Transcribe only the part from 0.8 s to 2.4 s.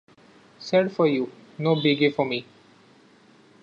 for you, no biggy for